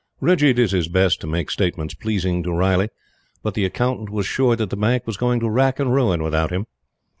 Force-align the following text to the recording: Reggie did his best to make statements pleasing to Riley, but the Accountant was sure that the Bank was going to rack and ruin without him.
Reggie 0.19 0.51
did 0.51 0.71
his 0.71 0.87
best 0.87 1.21
to 1.21 1.27
make 1.27 1.51
statements 1.51 1.93
pleasing 1.93 2.41
to 2.41 2.51
Riley, 2.51 2.89
but 3.43 3.53
the 3.53 3.65
Accountant 3.65 4.09
was 4.09 4.25
sure 4.25 4.55
that 4.55 4.71
the 4.71 4.75
Bank 4.75 5.05
was 5.05 5.15
going 5.15 5.39
to 5.41 5.47
rack 5.47 5.79
and 5.79 5.93
ruin 5.93 6.23
without 6.23 6.49
him. 6.51 6.65